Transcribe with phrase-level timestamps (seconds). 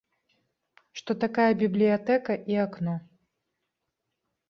[1.01, 2.99] Што такая бібліятэка і акно.